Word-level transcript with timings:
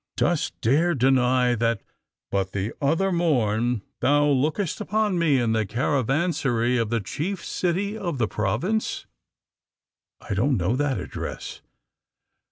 ^^Dost 0.17 0.53
dare 0.61 0.95
deny 0.95 1.53
that, 1.53 1.83
but 2.31 2.53
the 2.53 2.73
other 2.81 3.11
morn, 3.11 3.83
thou 3.99 4.25
lookedst 4.25 4.81
upon 4.81 5.19
me 5.19 5.37
in 5.37 5.51
the 5.51 5.63
caravansary 5.63 6.75
of 6.81 6.89
the 6.89 6.99
chief 7.01 7.45
city 7.45 7.95
of 7.95 8.17
the 8.17 8.27
prov 8.27 8.63
ince!" 8.65 9.05
*^I 10.23 10.35
don't 10.35 10.57
know 10.57 10.75
that 10.75 10.97
address. 10.99 11.61